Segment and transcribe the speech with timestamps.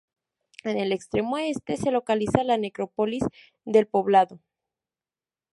[0.63, 3.23] En el extremo Este se localiza la necrópolis
[3.65, 4.39] del Poblado.